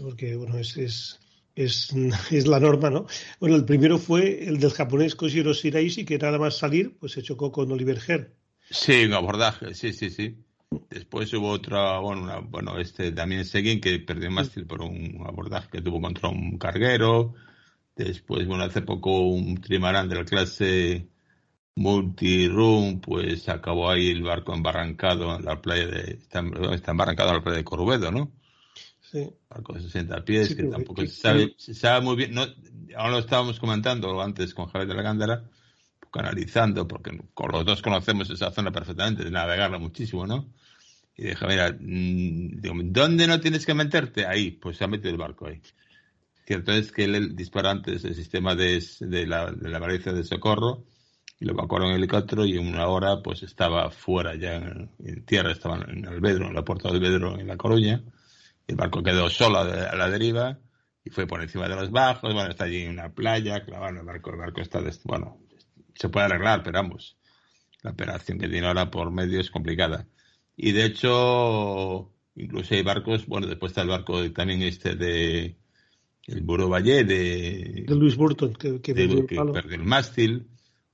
porque 0.00 0.36
bueno, 0.36 0.58
es, 0.58 0.76
es 0.76 1.18
es, 1.58 1.90
es, 2.30 2.46
la 2.46 2.60
norma, 2.60 2.90
¿no? 2.90 3.06
Bueno, 3.40 3.56
el 3.56 3.64
primero 3.64 3.98
fue 3.98 4.44
el 4.44 4.58
del 4.58 4.70
japonés 4.70 5.14
Koshiro 5.14 5.52
Shiraishi, 5.52 6.04
que 6.04 6.18
nada 6.18 6.38
más 6.38 6.56
salir, 6.56 6.96
pues 6.98 7.12
se 7.12 7.22
chocó 7.22 7.52
con 7.52 7.70
Oliver 7.72 7.98
Herr. 8.06 8.32
Sí, 8.70 9.04
un 9.04 9.14
abordaje, 9.14 9.74
sí, 9.74 9.92
sí, 9.92 10.10
sí. 10.10 10.36
Después 10.90 11.32
hubo 11.32 11.48
otra, 11.50 11.98
bueno, 11.98 12.42
bueno 12.50 12.78
este 12.78 13.10
también 13.12 13.46
Seguin 13.46 13.80
que 13.80 13.98
perdió 14.00 14.30
mástil 14.30 14.66
por 14.66 14.82
un 14.82 15.24
abordaje 15.26 15.68
que 15.72 15.80
tuvo 15.80 16.00
contra 16.00 16.28
un 16.28 16.58
carguero. 16.58 17.34
Después, 17.96 18.46
bueno, 18.46 18.64
hace 18.64 18.82
poco 18.82 19.22
un 19.22 19.60
trimarán 19.60 20.08
de 20.08 20.16
la 20.16 20.24
clase 20.24 21.08
multi-room, 21.74 23.00
pues 23.00 23.48
acabó 23.48 23.90
ahí 23.90 24.10
el 24.10 24.22
barco 24.22 24.54
embarrancado 24.54 25.36
en 25.36 25.44
la 25.44 25.60
playa 25.60 25.86
de, 25.86 26.12
está, 26.20 26.40
embarrancado 26.40 27.30
en 27.30 27.36
la 27.36 27.42
playa 27.42 27.58
de 27.58 27.64
Corbedo, 27.64 28.10
¿no? 28.12 28.32
Sí. 29.10 29.30
Barco 29.48 29.72
de 29.72 29.80
60 29.80 30.24
pies, 30.24 30.54
que 30.54 30.64
tampoco 30.64 31.00
se, 31.02 31.08
sabe, 31.08 31.54
se 31.56 31.72
sabe 31.72 32.04
muy 32.04 32.16
bien. 32.16 32.34
No, 32.34 32.46
ahora 32.96 33.12
lo 33.12 33.18
estábamos 33.20 33.58
comentando 33.58 34.20
antes 34.20 34.52
con 34.52 34.66
Javier 34.66 34.88
de 34.88 34.94
la 34.94 35.02
Gándara, 35.02 35.44
analizando, 36.12 36.86
porque 36.86 37.18
con 37.32 37.50
los 37.52 37.64
dos 37.64 37.80
conocemos 37.80 38.28
esa 38.28 38.50
zona 38.50 38.70
perfectamente, 38.70 39.24
de 39.24 39.30
navegarla 39.30 39.78
muchísimo, 39.78 40.26
¿no? 40.26 40.52
Y 41.16 41.24
deja, 41.24 41.46
mira, 41.46 41.70
mm, 41.78 42.92
¿dónde 42.92 43.26
no 43.26 43.40
tienes 43.40 43.64
que 43.64 43.74
meterte? 43.74 44.26
Ahí, 44.26 44.50
pues 44.52 44.76
se 44.76 44.84
ha 44.84 44.88
metido 44.88 45.10
el 45.10 45.16
barco 45.16 45.46
ahí. 45.46 45.60
Cierto 46.46 46.72
es 46.72 46.92
que 46.92 47.04
él 47.04 47.34
disparó 47.34 47.70
antes 47.70 48.04
el 48.04 48.14
sistema 48.14 48.54
de, 48.54 48.82
de 49.00 49.26
la, 49.26 49.50
de 49.52 49.68
la 49.68 49.80
de 49.80 50.24
socorro 50.24 50.84
y 51.40 51.44
lo 51.44 51.52
evacuaron 51.52 51.90
en 51.90 51.96
helicóptero 51.96 52.44
y 52.44 52.58
en 52.58 52.66
una 52.66 52.88
hora 52.88 53.22
pues 53.22 53.42
estaba 53.42 53.90
fuera 53.90 54.34
ya 54.34 54.56
en, 54.56 55.24
tierra, 55.24 55.52
estaba 55.52 55.76
en 55.86 56.06
Albedro, 56.06 56.46
en 56.46 56.54
la 56.54 56.64
puerta 56.64 56.88
de 56.88 56.96
Albedro 56.96 57.38
en 57.38 57.46
La 57.46 57.56
Coruña 57.56 58.02
el 58.68 58.76
barco 58.76 59.02
quedó 59.02 59.28
solo 59.28 59.58
a 59.58 59.96
la 59.96 60.10
deriva 60.10 60.58
y 61.04 61.10
fue 61.10 61.26
por 61.26 61.42
encima 61.42 61.68
de 61.68 61.74
los 61.74 61.90
bajos, 61.90 62.34
bueno, 62.34 62.50
está 62.50 62.64
allí 62.64 62.82
en 62.82 62.90
una 62.90 63.12
playa, 63.12 63.64
claro, 63.64 63.98
el 63.98 64.06
barco, 64.06 64.30
el 64.30 64.36
barco 64.36 64.60
está, 64.60 64.80
bueno, 65.04 65.38
se 65.94 66.08
puede 66.10 66.26
arreglar, 66.26 66.62
pero 66.62 66.82
vamos, 66.82 67.16
la 67.82 67.90
operación 67.90 68.38
que 68.38 68.48
tiene 68.48 68.66
ahora 68.66 68.90
por 68.90 69.10
medio 69.10 69.40
es 69.40 69.50
complicada. 69.50 70.06
Y 70.54 70.72
de 70.72 70.84
hecho, 70.84 72.12
incluso 72.36 72.74
hay 72.74 72.82
barcos, 72.82 73.26
bueno, 73.26 73.46
después 73.46 73.70
está 73.70 73.82
el 73.82 73.88
barco 73.88 74.30
también 74.32 74.62
este 74.62 74.96
de, 74.96 75.56
el 76.26 76.40
Buro 76.42 76.68
Valle 76.68 77.04
de, 77.04 77.84
de 77.86 77.94
Luis 77.94 78.16
Burton, 78.16 78.52
que, 78.52 78.80
que, 78.82 78.94
perdió, 78.94 79.26
el 79.54 79.84
mástil. 79.84 80.46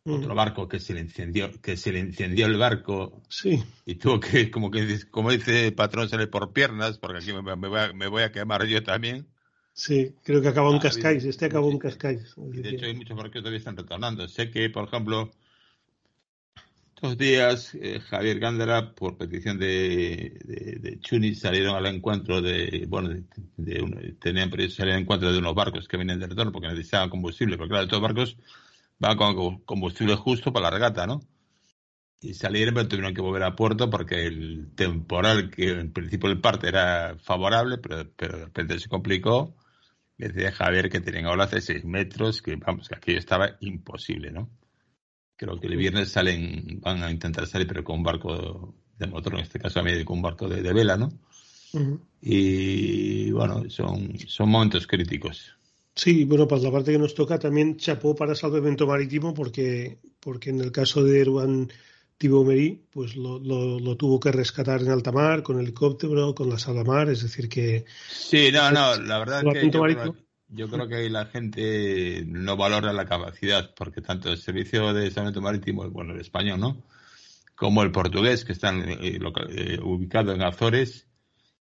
Otro 0.06 0.34
barco 0.34 0.68
que 0.68 0.80
se 0.80 0.92
le 0.92 1.00
encendió, 1.00 1.50
que 1.62 1.78
se 1.78 1.90
le 1.90 1.98
encendió 1.98 2.44
el 2.44 2.58
barco. 2.58 3.22
Sí. 3.30 3.64
Y 3.86 3.94
tuvo 3.94 4.20
que, 4.20 4.50
como 4.50 4.70
que 4.70 5.00
como 5.10 5.30
dice 5.30 5.68
el 5.68 5.74
patrón, 5.74 6.10
sale 6.10 6.26
por 6.26 6.52
piernas, 6.52 6.98
porque 6.98 7.18
aquí 7.18 7.32
me, 7.32 7.40
voy 7.40 7.80
a, 7.80 7.92
me, 7.94 8.08
voy 8.08 8.22
a, 8.22 8.30
quemar 8.30 8.66
yo 8.66 8.82
también. 8.82 9.26
Sí, 9.72 10.14
creo 10.22 10.42
que 10.42 10.48
acabó 10.48 10.72
en 10.74 10.78
Cascais, 10.78 11.24
este 11.24 11.46
acabó 11.46 11.70
en 11.70 11.78
Cascais. 11.78 12.34
de 12.36 12.68
hecho, 12.68 12.84
hay 12.84 12.94
muchos 12.94 13.16
barcos 13.16 13.32
que 13.32 13.38
todavía 13.40 13.58
están 13.58 13.78
retornando. 13.78 14.28
Sé 14.28 14.50
que, 14.50 14.68
por 14.68 14.84
ejemplo, 14.84 15.30
estos 16.94 17.16
días 17.16 17.74
eh, 17.80 17.98
Javier 18.00 18.38
Gándara, 18.40 18.94
por 18.94 19.16
petición 19.16 19.58
de, 19.58 20.38
de, 20.44 20.78
de, 20.80 21.00
Chuni, 21.00 21.34
salieron 21.34 21.76
al 21.76 21.86
encuentro 21.86 22.42
de, 22.42 22.84
bueno, 22.88 23.08
de, 23.56 24.16
tenían 24.20 24.50
previsto 24.50 24.82
salir 24.82 24.92
al 24.92 25.00
encuentro 25.00 25.32
de 25.32 25.38
unos 25.38 25.54
barcos 25.54 25.88
que 25.88 25.96
vienen 25.96 26.20
de 26.20 26.26
retorno 26.26 26.52
porque 26.52 26.68
necesitaban 26.68 27.08
combustible, 27.08 27.56
porque 27.56 27.70
claro, 27.70 27.84
estos 27.84 28.00
barcos 28.02 28.36
van 28.98 29.16
con 29.16 29.60
combustible 29.60 30.16
justo 30.16 30.52
para 30.52 30.64
la 30.64 30.70
regata, 30.70 31.06
¿no? 31.06 31.20
Y 32.20 32.34
salieron, 32.34 32.74
pero 32.74 32.88
tuvieron 32.88 33.14
que 33.14 33.20
volver 33.20 33.42
a 33.42 33.54
puerto 33.54 33.90
porque 33.90 34.26
el 34.26 34.72
temporal, 34.74 35.50
que 35.50 35.70
en 35.70 35.92
principio 35.92 36.30
el 36.30 36.40
parte 36.40 36.68
era 36.68 37.18
favorable, 37.18 37.78
pero, 37.78 38.10
pero 38.16 38.38
de 38.38 38.44
repente 38.46 38.78
se 38.78 38.88
complicó. 38.88 39.54
Decía 40.16 40.52
Javier 40.52 40.88
que 40.88 41.00
tenían 41.00 41.26
olas 41.26 41.50
de 41.50 41.60
6 41.60 41.84
metros, 41.84 42.40
que 42.40 42.56
vamos, 42.56 42.88
que 42.88 42.94
aquello 42.94 43.18
estaba 43.18 43.56
imposible, 43.60 44.30
¿no? 44.30 44.48
Creo 45.36 45.58
que 45.60 45.66
el 45.66 45.76
viernes 45.76 46.10
salen, 46.10 46.80
van 46.80 47.02
a 47.02 47.10
intentar 47.10 47.46
salir, 47.46 47.66
pero 47.66 47.82
con 47.82 47.98
un 47.98 48.04
barco 48.04 48.74
de 48.96 49.06
motor, 49.06 49.34
en 49.34 49.40
este 49.40 49.58
caso 49.58 49.80
a 49.80 49.82
mí 49.82 50.04
con 50.04 50.18
un 50.18 50.22
barco 50.22 50.48
de, 50.48 50.72
vela, 50.72 50.96
¿no? 50.96 51.10
Y 52.20 53.32
bueno, 53.32 53.68
son, 53.68 54.16
son 54.28 54.48
momentos 54.48 54.86
críticos. 54.86 55.56
Sí, 55.96 56.24
bueno, 56.24 56.48
pues 56.48 56.62
la 56.62 56.72
parte 56.72 56.92
que 56.92 56.98
nos 56.98 57.14
toca 57.14 57.38
también 57.38 57.76
chapó 57.76 58.16
para 58.16 58.34
salvamento 58.34 58.86
marítimo 58.86 59.32
porque, 59.32 59.98
porque 60.18 60.50
en 60.50 60.60
el 60.60 60.72
caso 60.72 61.04
de 61.04 61.20
Erwan 61.20 61.70
Tibomeri, 62.18 62.86
pues 62.90 63.14
lo, 63.16 63.38
lo, 63.38 63.96
tuvo 63.96 64.18
que 64.18 64.32
rescatar 64.32 64.82
en 64.82 64.90
alta 64.90 65.12
mar, 65.12 65.42
con 65.42 65.60
helicóptero, 65.60 66.34
con 66.34 66.48
la 66.50 66.58
salamar, 66.58 67.10
es 67.10 67.22
decir 67.22 67.48
que... 67.48 67.84
Sí, 68.08 68.50
no, 68.52 68.70
no, 68.72 68.96
la 68.96 69.18
verdad 69.18 69.42
es 69.46 69.52
que 69.52 69.70
yo 70.48 70.68
creo, 70.68 70.88
que 70.88 71.10
la 71.10 71.26
gente 71.26 72.24
no 72.26 72.56
valora 72.56 72.92
la 72.92 73.06
capacidad, 73.06 73.74
porque 73.74 74.00
tanto 74.00 74.30
el 74.30 74.38
servicio 74.38 74.92
de 74.92 75.10
salvamento 75.10 75.40
marítimo, 75.40 75.88
bueno, 75.90 76.14
el 76.14 76.20
español, 76.20 76.60
¿no? 76.60 76.82
Como 77.56 77.82
el 77.82 77.90
portugués, 77.90 78.44
que 78.44 78.52
están 78.52 78.88
eh, 78.88 79.18
eh, 79.50 79.78
ubicados 79.82 80.34
en 80.34 80.42
Azores, 80.42 81.08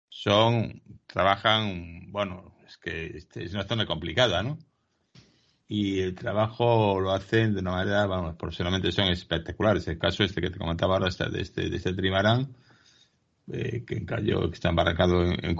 son, 0.10 0.82
trabajan, 1.06 2.12
bueno, 2.12 2.57
es 2.68 2.78
que 2.78 3.44
es 3.44 3.54
una 3.54 3.64
zona 3.64 3.86
complicada, 3.86 4.44
¿no? 4.44 4.58
Y 5.68 6.00
el 6.00 6.16
trabajo 6.16 7.00
lo 7.00 7.12
hacen 7.12 7.54
de 7.54 7.60
una 7.60 7.72
manera, 7.72 8.06
vamos, 8.06 8.36
profesionalmente 8.36 8.92
son 8.92 9.08
espectaculares. 9.08 9.88
El 9.88 10.00
caso 10.00 10.24
este 10.24 10.42
que 10.42 10.50
te 10.50 10.58
comentaba 10.58 10.96
ahora, 10.96 11.10
de 11.10 11.42
este, 11.42 11.70
de 11.70 11.76
este 11.76 11.94
trimarán, 11.94 12.56
eh, 13.52 13.84
que 13.86 14.06
cayó, 14.06 14.50
que 14.50 14.56
está 14.56 14.70
embarcado 14.70 15.24
en, 15.24 15.44
en 15.44 15.56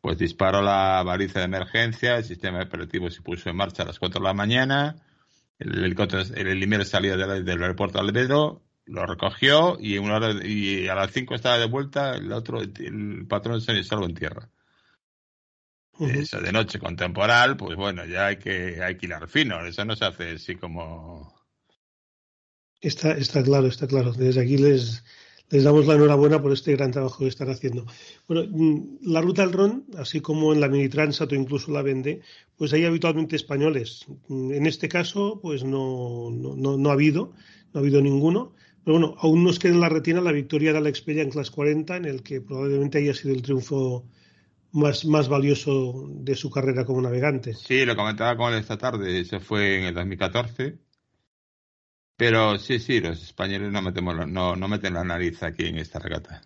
pues 0.00 0.18
disparó 0.18 0.62
la 0.62 1.02
baliza 1.02 1.40
de 1.40 1.44
emergencia, 1.46 2.16
el 2.16 2.24
sistema 2.24 2.62
operativo 2.62 3.10
se 3.10 3.22
puso 3.22 3.50
en 3.50 3.56
marcha 3.56 3.82
a 3.82 3.86
las 3.86 3.98
4 3.98 4.20
de 4.20 4.24
la 4.24 4.34
mañana, 4.34 4.96
el 5.58 5.84
helicóptero, 5.84 6.22
el 6.22 6.86
salió 6.86 7.18
del, 7.18 7.44
del 7.44 7.62
aeropuerto 7.62 7.98
de 7.98 8.08
Albedo, 8.08 8.62
lo 8.86 9.06
recogió 9.06 9.76
y, 9.78 9.98
una 9.98 10.16
hora, 10.16 10.46
y 10.46 10.88
a 10.88 10.94
las 10.94 11.10
5 11.12 11.34
estaba 11.34 11.58
de 11.58 11.66
vuelta, 11.66 12.16
el 12.16 12.32
otro, 12.32 12.60
el 12.60 13.26
patrón 13.28 13.60
se 13.60 13.82
salvo 13.84 14.06
en 14.06 14.14
tierra. 14.14 14.48
Eso 16.08 16.40
de 16.40 16.52
noche 16.52 16.78
con 16.78 16.96
temporal, 16.96 17.56
pues 17.56 17.76
bueno, 17.76 18.06
ya 18.06 18.28
hay 18.28 18.36
que, 18.36 18.78
hilar 19.00 19.28
fino, 19.28 19.64
eso 19.66 19.84
no 19.84 19.94
se 19.96 20.04
hace 20.06 20.30
así 20.30 20.56
como... 20.56 21.34
Está, 22.80 23.12
está 23.12 23.42
claro, 23.42 23.66
está 23.66 23.86
claro. 23.86 24.12
Desde 24.12 24.40
aquí 24.40 24.56
les, 24.56 25.04
les 25.50 25.64
damos 25.64 25.86
la 25.86 25.96
enhorabuena 25.96 26.40
por 26.40 26.52
este 26.52 26.74
gran 26.74 26.92
trabajo 26.92 27.18
que 27.18 27.28
están 27.28 27.50
haciendo. 27.50 27.84
Bueno, 28.26 28.48
mm, 28.50 29.00
la 29.02 29.20
ruta 29.20 29.42
del 29.42 29.52
Ron, 29.52 29.84
así 29.98 30.22
como 30.22 30.54
en 30.54 30.60
la 30.60 30.68
Mini 30.68 30.88
Transat 30.88 31.30
o 31.32 31.34
incluso 31.34 31.70
la 31.72 31.82
Vende, 31.82 32.22
pues 32.56 32.72
hay 32.72 32.86
habitualmente 32.86 33.36
españoles. 33.36 34.06
Mm, 34.28 34.52
en 34.52 34.66
este 34.66 34.88
caso, 34.88 35.38
pues 35.42 35.62
no, 35.62 36.30
no, 36.30 36.76
no, 36.78 36.90
ha 36.90 36.94
habido, 36.94 37.34
no 37.74 37.80
ha 37.80 37.82
habido 37.82 38.00
ninguno. 38.00 38.54
Pero 38.82 38.98
bueno, 38.98 39.14
aún 39.18 39.44
nos 39.44 39.58
queda 39.58 39.74
en 39.74 39.80
la 39.80 39.90
retina 39.90 40.22
la 40.22 40.32
victoria 40.32 40.72
de 40.72 40.78
Alex 40.78 41.02
Pella 41.02 41.20
en 41.20 41.30
Class 41.30 41.50
40, 41.50 41.98
en 41.98 42.06
el 42.06 42.22
que 42.22 42.40
probablemente 42.40 42.96
haya 42.96 43.12
sido 43.12 43.34
el 43.34 43.42
triunfo 43.42 44.06
más, 44.72 45.04
más 45.04 45.28
valioso 45.28 46.06
de 46.08 46.34
su 46.34 46.50
carrera 46.50 46.84
como 46.84 47.00
navegante. 47.00 47.54
Sí, 47.54 47.84
lo 47.84 47.96
comentaba 47.96 48.36
con 48.36 48.52
él 48.52 48.60
esta 48.60 48.78
tarde, 48.78 49.20
eso 49.20 49.40
fue 49.40 49.78
en 49.78 49.84
el 49.84 49.94
2014. 49.94 50.78
Pero 52.16 52.58
sí, 52.58 52.78
sí, 52.78 53.00
los 53.00 53.22
españoles 53.22 53.72
no, 53.72 53.80
metemos, 53.80 54.28
no, 54.28 54.54
no 54.54 54.68
meten 54.68 54.94
la 54.94 55.04
nariz 55.04 55.42
aquí 55.42 55.66
en 55.66 55.78
esta 55.78 55.98
regata. 55.98 56.42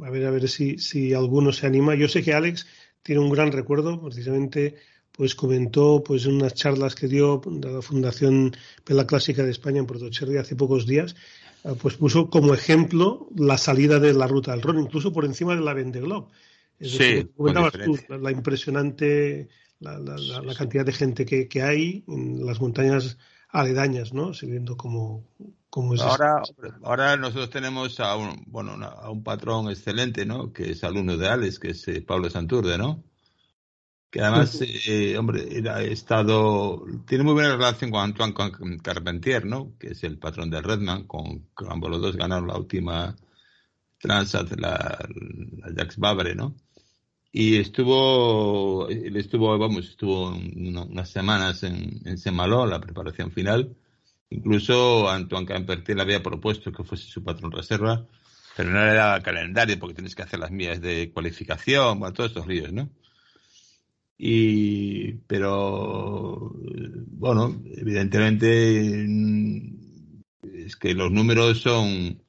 A 0.00 0.10
ver, 0.10 0.26
a 0.26 0.30
ver 0.30 0.48
si, 0.48 0.78
si 0.78 1.12
alguno 1.12 1.52
se 1.52 1.66
anima. 1.66 1.96
Yo 1.96 2.08
sé 2.08 2.22
que 2.22 2.34
Alex 2.34 2.66
tiene 3.02 3.20
un 3.20 3.30
gran 3.30 3.50
recuerdo, 3.52 4.00
precisamente 4.00 4.76
pues 5.10 5.34
comentó 5.34 6.02
pues 6.04 6.26
en 6.26 6.34
unas 6.34 6.54
charlas 6.54 6.94
que 6.94 7.06
dio 7.06 7.40
de 7.46 7.70
la 7.70 7.82
Fundación 7.82 8.56
Pela 8.82 9.06
Clásica 9.06 9.44
de 9.44 9.52
España 9.52 9.78
en 9.78 9.86
Puerto 9.86 10.10
Cherry 10.10 10.38
hace 10.38 10.56
pocos 10.56 10.86
días, 10.86 11.14
ah, 11.64 11.74
pues 11.80 11.94
puso 11.94 12.28
como 12.30 12.52
ejemplo 12.52 13.28
la 13.36 13.56
salida 13.56 14.00
de 14.00 14.12
la 14.12 14.26
ruta 14.26 14.50
del 14.50 14.62
Ron, 14.62 14.80
incluso 14.80 15.12
por 15.12 15.24
encima 15.24 15.54
de 15.54 15.62
la 15.62 15.74
Vendeglob. 16.78 17.96
Sí, 17.96 18.06
la 18.08 18.30
impresionante 18.30 19.48
la, 19.84 20.54
cantidad 20.56 20.84
de 20.84 20.92
gente 20.92 21.26
que, 21.26 21.62
hay 21.62 22.04
en 22.08 22.44
las 22.46 22.60
montañas 22.60 23.18
aledañas, 23.48 24.12
¿no? 24.12 24.34
Siguiendo 24.34 24.76
como, 24.76 25.24
como 25.70 25.94
es 25.94 26.00
ahora, 26.00 26.42
ahora 26.82 27.16
nosotros 27.16 27.50
tenemos 27.50 28.00
a 28.00 28.16
un, 28.16 28.44
bueno, 28.46 28.72
a 28.84 29.10
un 29.10 29.22
patrón 29.22 29.70
excelente, 29.70 30.26
¿no? 30.26 30.52
Que 30.52 30.70
es 30.70 30.84
alumno 30.84 31.16
de 31.16 31.28
Alex, 31.28 31.58
que 31.58 31.70
es 31.70 31.86
eh, 31.88 32.02
Pablo 32.02 32.30
Santurde, 32.30 32.78
¿no? 32.78 33.02
Que 34.10 34.20
además, 34.20 34.60
eh, 34.86 35.18
hombre, 35.18 35.62
ha 35.68 35.82
estado, 35.82 36.84
tiene 37.06 37.24
muy 37.24 37.34
buena 37.34 37.56
relación 37.56 37.90
con 37.90 38.00
Antoine 38.00 38.78
Carpentier, 38.80 39.44
¿no? 39.44 39.72
Que 39.78 39.88
es 39.88 40.04
el 40.04 40.18
patrón 40.18 40.50
del 40.50 40.62
Redman, 40.62 41.04
con, 41.04 41.48
con 41.52 41.70
ambos 41.70 41.90
los 41.90 42.00
dos 42.00 42.16
ganaron 42.16 42.46
la 42.46 42.56
última 42.56 43.16
Transat, 43.98 44.52
la, 44.52 45.04
la 45.58 45.74
Jacques 45.74 45.98
Babre, 45.98 46.34
¿no? 46.36 46.54
Y 47.36 47.56
estuvo, 47.56 48.88
estuvo, 48.88 49.58
vamos, 49.58 49.88
estuvo 49.88 50.28
unas 50.28 51.10
semanas 51.10 51.64
en, 51.64 52.00
en 52.04 52.16
Semaló, 52.16 52.64
la 52.64 52.80
preparación 52.80 53.32
final. 53.32 53.74
Incluso 54.30 55.10
Antoine 55.10 55.44
Campertier 55.44 55.96
le 55.96 56.02
había 56.04 56.22
propuesto 56.22 56.70
que 56.70 56.84
fuese 56.84 57.08
su 57.08 57.24
patrón 57.24 57.50
reserva, 57.50 58.06
pero 58.56 58.70
no 58.70 58.86
le 58.86 58.94
daba 58.94 59.20
calendario 59.20 59.80
porque 59.80 59.96
tienes 59.96 60.14
que 60.14 60.22
hacer 60.22 60.38
las 60.38 60.52
mías 60.52 60.80
de 60.80 61.10
cualificación, 61.12 61.98
bueno, 61.98 62.12
todos 62.14 62.30
estos 62.30 62.46
líos, 62.46 62.72
¿no? 62.72 62.88
Y, 64.16 65.14
pero, 65.26 66.52
bueno, 66.54 67.60
evidentemente 67.76 69.04
es 70.52 70.76
que 70.76 70.94
los 70.94 71.10
números 71.10 71.60
son, 71.60 72.22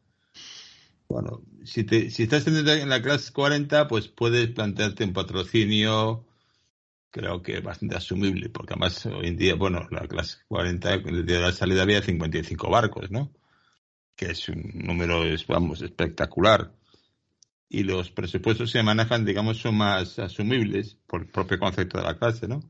bueno, 1.08 1.44
si, 1.66 1.84
te, 1.84 2.10
si 2.10 2.24
estás 2.24 2.48
en 2.48 2.90
la 2.90 3.02
clase 3.02 3.34
40, 3.34 3.88
pues 3.88 4.08
puedes 4.08 4.50
plantearte 4.50 5.04
un 5.04 5.14
patrocinio, 5.14 6.26
creo 7.12 7.42
que 7.42 7.60
bastante 7.60 7.96
asumible, 7.96 8.50
porque 8.50 8.74
además 8.74 9.06
hoy 9.06 9.28
en 9.28 9.38
día, 9.38 9.56
bueno, 9.56 9.88
la 9.92 10.08
clase 10.08 10.38
40, 10.48 10.94
el 10.94 11.26
día 11.26 11.38
de 11.38 11.42
la 11.42 11.52
salida 11.52 11.84
había 11.84 12.02
55 12.02 12.70
barcos, 12.70 13.12
¿no? 13.12 13.32
Que 14.16 14.32
es 14.32 14.50
un 14.50 14.72
número, 14.76 15.24
vamos, 15.48 15.82
espectacular. 15.82 16.74
Y 17.70 17.84
los 17.84 18.12
presupuestos 18.12 18.72
se 18.72 18.84
manejan, 18.84 19.26
digamos, 19.26 19.58
son 19.58 19.76
más 19.78 20.20
asumibles 20.20 20.98
por 21.08 21.22
el 21.22 21.28
propio 21.28 21.60
concepto 21.60 21.98
de 21.98 22.04
la 22.04 22.18
clase, 22.18 22.48
¿no? 22.48 22.62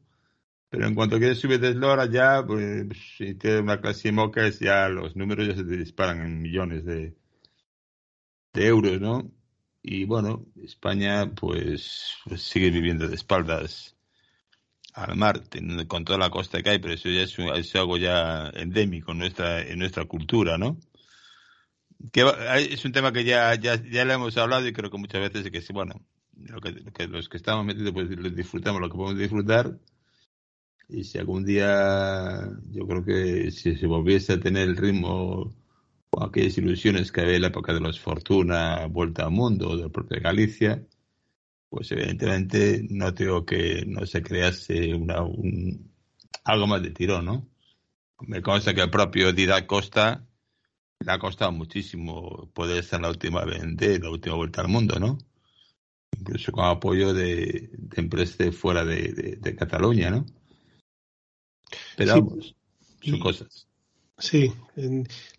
Pero 0.69 0.87
en 0.87 0.95
cuanto 0.95 1.19
quieres 1.19 1.39
subir 1.39 1.59
de 1.59 1.69
eslora, 1.69 2.05
ya, 2.09 2.43
pues, 2.45 2.87
si 3.17 3.35
tienes 3.35 3.61
una 3.61 3.81
clase 3.81 4.11
MOCAS, 4.11 4.59
ya 4.59 4.89
los 4.89 5.15
números 5.15 5.47
ya 5.47 5.55
se 5.55 5.63
te 5.63 5.77
disparan 5.77 6.21
en 6.21 6.41
millones 6.41 6.85
de, 6.85 7.15
de 8.55 8.67
euros, 8.67 8.99
¿no? 8.99 9.31
Y 9.83 10.05
bueno, 10.05 10.45
España 10.63 11.31
pues, 11.35 12.15
pues, 12.25 12.41
sigue 12.41 12.71
viviendo 12.71 13.07
de 13.07 13.15
espaldas 13.15 13.95
al 14.93 15.15
mar, 15.15 15.43
con 15.87 16.05
toda 16.05 16.17
la 16.17 16.29
costa 16.29 16.63
que 16.63 16.69
hay, 16.71 16.79
pero 16.79 16.93
eso 16.93 17.09
ya 17.09 17.21
es, 17.21 17.75
algo 17.75 17.97
ya 17.97 18.49
endémico 18.55 19.11
en 19.11 19.19
nuestra, 19.19 19.61
en 19.61 19.79
nuestra 19.79 20.05
cultura, 20.05 20.57
¿no? 20.57 20.77
Que 22.11 22.25
es 22.71 22.83
un 22.85 22.93
tema 22.93 23.11
que 23.11 23.25
ya, 23.25 23.53
ya, 23.55 23.75
ya 23.75 24.05
le 24.05 24.13
hemos 24.13 24.37
hablado 24.37 24.67
y 24.67 24.73
creo 24.73 24.89
que 24.89 24.97
muchas 24.97 25.21
veces 25.21 25.51
que, 25.51 25.73
bueno, 25.73 26.01
lo 26.37 26.61
que, 26.61 27.07
los 27.07 27.29
que 27.29 27.37
estamos 27.37 27.65
metidos 27.65 27.93
pues 27.93 28.09
disfrutamos 28.35 28.81
lo 28.81 28.89
que 28.89 28.95
podemos 28.95 29.19
disfrutar 29.19 29.77
y 30.87 31.03
si 31.03 31.17
algún 31.17 31.45
día 31.45 32.49
yo 32.71 32.87
creo 32.87 33.03
que 33.03 33.51
si 33.51 33.75
se 33.75 33.87
volviese 33.87 34.33
a 34.33 34.39
tener 34.39 34.69
el 34.69 34.77
ritmo 34.77 35.53
aquellas 36.23 36.57
ilusiones 36.57 37.11
que 37.11 37.21
había 37.21 37.35
en 37.35 37.41
la 37.41 37.47
época 37.47 37.73
de 37.73 37.79
los 37.79 37.99
Fortuna, 37.99 38.85
Vuelta 38.87 39.25
al 39.25 39.31
Mundo, 39.31 39.75
de 39.75 39.83
la 39.83 39.89
propia 39.89 40.19
Galicia, 40.19 40.85
pues 41.69 41.91
evidentemente 41.91 42.85
no 42.89 43.13
tengo 43.13 43.45
que 43.45 43.83
no 43.85 44.05
se 44.05 44.21
crease 44.21 44.93
una, 44.93 45.21
un, 45.23 45.91
algo 46.43 46.67
más 46.67 46.81
de 46.81 46.91
tirón, 46.91 47.25
¿no? 47.25 47.49
Me 48.21 48.41
consta 48.41 48.73
que 48.73 48.81
el 48.81 48.89
propio 48.89 49.33
Didac 49.33 49.65
Costa 49.65 50.25
le 50.99 51.11
ha 51.11 51.19
costado 51.19 51.51
muchísimo 51.51 52.49
poder 52.53 52.79
estar 52.79 52.99
en 52.99 53.03
la 53.03 53.09
última 53.09 53.43
vende, 53.43 53.99
la 53.99 54.09
última 54.09 54.35
vuelta 54.35 54.61
al 54.61 54.69
mundo, 54.69 54.99
¿no? 54.99 55.17
Incluso 56.17 56.51
con 56.51 56.65
apoyo 56.65 57.13
de, 57.13 57.69
de 57.73 58.01
empresas 58.01 58.37
de 58.37 58.51
fuera 58.51 58.85
de, 58.85 59.37
de, 59.41 59.55
Cataluña, 59.55 60.09
¿no? 60.09 60.25
Pero 61.97 62.13
sí. 62.13 62.19
vamos, 62.21 62.55
son 63.01 63.19
cosas. 63.19 63.64
Sí, 64.17 64.53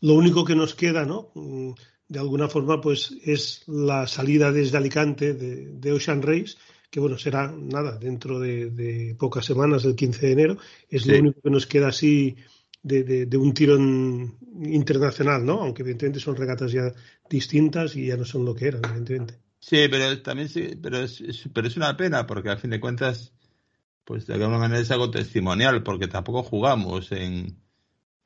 lo 0.01 0.15
único 0.15 0.45
que 0.45 0.55
nos 0.55 0.75
queda, 0.75 1.05
¿no? 1.05 1.31
Mm, 1.35 1.73
de 2.09 2.19
alguna 2.19 2.49
forma, 2.49 2.81
pues 2.81 3.15
es 3.25 3.63
la 3.67 4.07
salida 4.07 4.53
desde 4.53 4.77
Alicante 4.77 5.35
de, 5.35 5.73
de 5.73 5.93
Ocean 5.93 6.23
Race, 6.23 6.57
que 6.91 7.01
bueno, 7.01 7.19
será 7.19 7.53
nada, 7.53 7.99
dentro 7.99 8.39
de, 8.39 8.71
de, 8.71 9.17
pocas 9.19 9.45
semanas, 9.45 9.85
el 9.85 9.97
15 9.97 10.27
de 10.27 10.33
enero. 10.33 10.59
Es 10.89 11.03
sí. 11.03 11.11
lo 11.11 11.19
único 11.19 11.41
que 11.41 11.51
nos 11.51 11.67
queda 11.67 11.89
así 11.89 12.37
de, 12.83 13.03
de, 13.03 13.27
de, 13.27 13.37
un 13.37 13.53
tirón 13.53 14.39
internacional, 14.63 15.45
¿no? 15.45 15.61
Aunque 15.63 15.83
evidentemente 15.83 16.21
son 16.21 16.37
regatas 16.37 16.71
ya 16.71 16.93
distintas 17.29 17.97
y 17.97 18.07
ya 18.07 18.17
no 18.17 18.25
son 18.25 18.45
lo 18.45 18.55
que 18.55 18.69
eran, 18.69 18.83
evidentemente. 18.85 19.41
Sí, 19.59 19.89
pero 19.91 20.23
también 20.23 20.49
sí, 20.49 20.79
pero 20.81 20.99
es, 20.99 21.21
es, 21.21 21.49
pero 21.53 21.67
es 21.67 21.77
una 21.77 21.97
pena 21.97 22.27
porque 22.27 22.51
a 22.51 22.57
fin 22.57 22.71
de 22.71 22.79
cuentas, 22.79 23.33
pues 24.05 24.27
de 24.27 24.35
alguna 24.35 24.59
manera 24.59 24.81
es 24.81 24.91
algo 24.93 25.11
testimonial 25.11 25.83
porque 25.83 26.07
tampoco 26.07 26.45
jugamos 26.45 27.11
en, 27.11 27.59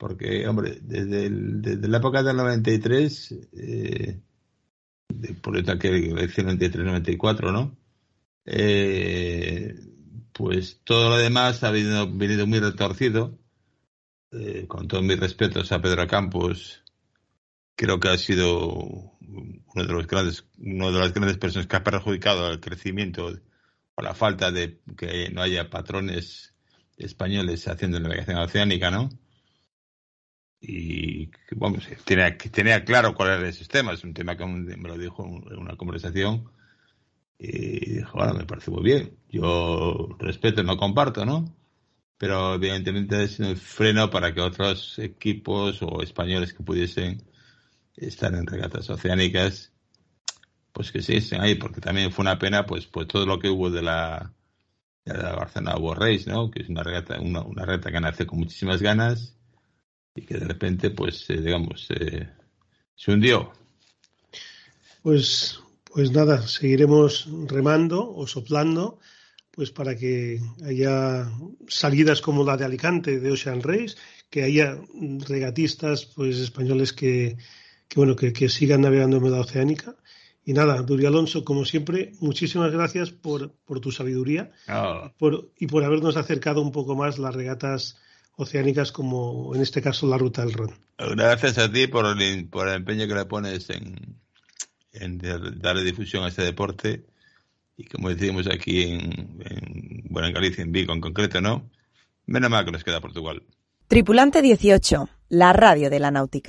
porque 0.00 0.48
hombre, 0.48 0.78
desde, 0.80 1.28
desde 1.28 1.86
la 1.86 1.98
época 1.98 2.22
del 2.22 2.38
93, 2.38 3.34
eh, 3.52 4.18
de, 5.08 5.34
por 5.34 5.58
eso 5.58 5.78
que 5.78 5.88
elección 5.88 6.58
93-94, 6.58 7.52
¿no? 7.52 7.76
Eh, 8.46 9.78
pues 10.32 10.80
todo 10.84 11.10
lo 11.10 11.16
demás 11.18 11.62
ha 11.64 11.70
venido, 11.70 12.06
muy 12.46 12.60
retorcido 12.60 13.38
eh, 14.32 14.64
con 14.66 14.88
todos 14.88 15.04
mis 15.04 15.20
respetos 15.20 15.70
a 15.70 15.82
Pedro 15.82 16.06
Campos, 16.06 16.82
creo 17.76 18.00
que 18.00 18.08
ha 18.08 18.16
sido 18.16 18.72
uno 19.20 19.84
de 19.86 19.92
los 19.92 20.06
grandes, 20.06 20.46
una 20.58 20.86
de 20.86 20.98
las 20.98 21.12
grandes 21.12 21.36
personas 21.36 21.66
que 21.66 21.76
ha 21.76 21.84
perjudicado 21.84 22.50
el 22.50 22.58
crecimiento 22.58 23.34
o 23.96 24.02
la 24.02 24.14
falta 24.14 24.50
de 24.50 24.80
que 24.96 25.28
no 25.28 25.42
haya 25.42 25.68
patrones 25.68 26.54
españoles 26.96 27.68
haciendo 27.68 28.00
navegación 28.00 28.38
oceánica, 28.38 28.90
¿no? 28.90 29.10
Y 30.60 31.30
vamos, 31.52 31.88
tenía, 32.04 32.36
tenía 32.36 32.84
claro 32.84 33.14
cuál 33.14 33.30
era 33.30 33.46
el 33.46 33.54
sistema, 33.54 33.92
es 33.92 34.04
un 34.04 34.12
tema 34.12 34.36
que 34.36 34.44
me 34.44 34.88
lo 34.88 34.98
dijo 34.98 35.24
en 35.24 35.58
una 35.58 35.76
conversación 35.76 36.50
y 37.38 37.94
dijo, 37.94 38.18
bueno, 38.18 38.34
me 38.34 38.44
parece 38.44 38.70
muy 38.70 38.82
bien, 38.82 39.16
yo 39.30 40.16
respeto, 40.18 40.62
no 40.62 40.76
comparto, 40.76 41.24
¿no? 41.24 41.56
pero 42.20 42.56
evidentemente 42.56 43.22
es 43.22 43.40
un 43.40 43.56
freno 43.56 44.10
para 44.10 44.34
que 44.34 44.42
otros 44.42 44.98
equipos 44.98 45.80
o 45.80 46.02
españoles 46.02 46.52
que 46.52 46.62
pudiesen 46.62 47.22
estar 47.96 48.34
en 48.34 48.46
regatas 48.46 48.90
oceánicas, 48.90 49.72
pues 50.70 50.92
que 50.92 51.00
sí 51.00 51.16
estén 51.16 51.40
ahí, 51.40 51.54
porque 51.54 51.80
también 51.80 52.12
fue 52.12 52.24
una 52.24 52.38
pena, 52.38 52.66
pues, 52.66 52.86
pues 52.86 53.08
todo 53.08 53.24
lo 53.24 53.38
que 53.38 53.48
hubo 53.48 53.70
de 53.70 53.80
la, 53.80 54.34
de 55.06 55.14
la 55.14 55.34
Barcelona 55.34 55.78
World 55.78 56.02
Race, 56.02 56.30
¿no? 56.30 56.50
Que 56.50 56.60
es 56.60 56.68
una 56.68 56.82
regata, 56.82 57.18
una, 57.18 57.40
una 57.40 57.64
regata 57.64 57.90
que 57.90 58.00
nace 58.00 58.26
con 58.26 58.40
muchísimas 58.40 58.82
ganas 58.82 59.34
y 60.20 60.26
que 60.26 60.34
de 60.34 60.46
repente, 60.46 60.90
pues, 60.90 61.28
eh, 61.30 61.40
digamos, 61.40 61.86
eh, 61.90 62.28
se 62.94 63.12
hundió. 63.12 63.52
Pues, 65.02 65.60
pues 65.84 66.12
nada, 66.12 66.46
seguiremos 66.46 67.28
remando 67.46 68.12
o 68.14 68.26
soplando 68.26 68.98
pues 69.50 69.72
para 69.72 69.96
que 69.96 70.40
haya 70.64 71.30
salidas 71.68 72.20
como 72.20 72.44
la 72.44 72.56
de 72.56 72.64
Alicante 72.64 73.18
de 73.18 73.32
Ocean 73.32 73.62
Race, 73.62 73.96
que 74.30 74.44
haya 74.44 74.78
regatistas 75.26 76.06
pues 76.06 76.38
españoles 76.38 76.92
que, 76.92 77.36
que 77.88 77.96
bueno 77.96 78.14
que, 78.14 78.32
que, 78.32 78.48
sigan 78.48 78.82
navegando 78.82 79.16
en 79.16 79.24
media 79.24 79.40
oceánica. 79.40 79.96
Y 80.44 80.52
nada, 80.52 80.80
Duri 80.82 81.04
Alonso, 81.04 81.44
como 81.44 81.64
siempre, 81.64 82.12
muchísimas 82.20 82.72
gracias 82.72 83.10
por, 83.10 83.52
por 83.66 83.80
tu 83.80 83.92
sabiduría 83.92 84.50
oh. 84.68 85.10
por, 85.18 85.50
y 85.58 85.66
por 85.66 85.84
habernos 85.84 86.16
acercado 86.16 86.62
un 86.62 86.72
poco 86.72 86.94
más 86.94 87.18
las 87.18 87.34
regatas 87.34 87.98
oceánicas, 88.36 88.92
como 88.92 89.54
en 89.54 89.62
este 89.62 89.82
caso 89.82 90.06
la 90.06 90.18
ruta 90.18 90.44
del 90.44 90.54
Ron. 90.54 90.74
Gracias 90.98 91.58
a 91.58 91.70
ti 91.70 91.86
por 91.86 92.06
el, 92.06 92.48
por 92.48 92.68
el 92.68 92.74
empeño 92.74 93.06
que 93.06 93.14
le 93.14 93.24
pones 93.24 93.70
en, 93.70 94.18
en 94.92 95.18
darle 95.60 95.84
difusión 95.84 96.24
a 96.24 96.28
este 96.28 96.42
deporte 96.42 97.06
y 97.76 97.84
como 97.84 98.10
decimos 98.10 98.46
aquí 98.46 98.82
en, 98.82 99.40
en, 99.40 100.04
bueno, 100.10 100.28
en 100.28 100.34
Galicia, 100.34 100.62
en 100.62 100.72
Vigo 100.72 100.92
en 100.92 101.00
concreto, 101.00 101.40
¿no? 101.40 101.70
Menos 102.26 102.50
mal 102.50 102.64
que 102.64 102.72
nos 102.72 102.84
queda 102.84 103.00
Portugal. 103.00 103.42
Tripulante 103.88 104.42
18, 104.42 105.08
la 105.30 105.52
radio 105.52 105.88
de 105.88 105.98
la 105.98 106.10
náutica. 106.10 106.48